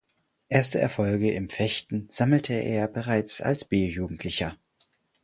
Erste 0.49 0.79
Erfolge 0.79 1.31
im 1.31 1.47
Fechten 1.51 2.07
sammelte 2.09 2.53
er 2.55 2.87
bereits 2.87 3.39
als 3.39 3.65
B-Jugendlicher. 3.65 4.57